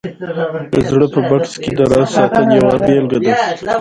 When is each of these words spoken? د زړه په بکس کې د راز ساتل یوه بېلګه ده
د 0.73 0.75
زړه 0.89 1.07
په 1.13 1.19
بکس 1.29 1.51
کې 1.63 1.71
د 1.79 1.81
راز 1.91 2.09
ساتل 2.15 2.45
یوه 2.59 2.75
بېلګه 2.85 3.17
ده 3.25 3.31